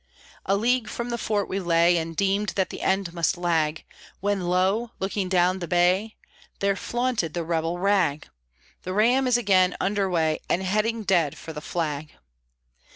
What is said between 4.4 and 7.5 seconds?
lo! looking down the Bay, There flaunted the